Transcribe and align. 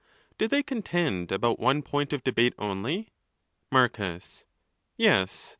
dothey 0.39 0.63
contend 0.63 1.31
about 1.31 1.59
one 1.59 1.83
point 1.83 2.11
of 2.11 2.23
debate 2.23 2.55
'only 2.57 3.11
¢ 3.69 3.89
3 3.93 4.01
Mareus.—Yes. 4.17 4.45